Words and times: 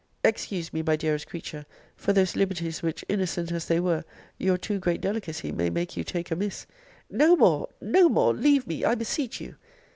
Excuse 0.23 0.73
me, 0.73 0.81
my 0.81 0.95
dearest 0.95 1.27
creature, 1.27 1.63
for 1.95 2.11
those 2.11 2.35
liberties 2.35 2.81
which, 2.81 3.05
innocent 3.07 3.51
as 3.51 3.65
they 3.67 3.79
were, 3.79 4.03
your 4.39 4.57
too 4.57 4.79
great 4.79 4.99
delicacy 4.99 5.51
may 5.51 5.69
make 5.69 5.95
you 5.95 6.03
take 6.03 6.31
amiss 6.31 6.65
No 7.07 7.35
more! 7.35 7.69
no 7.79 8.09
more! 8.09 8.33
leave 8.33 8.65
me, 8.65 8.83
I 8.83 8.95
beseech 8.95 9.39
you! 9.39 9.57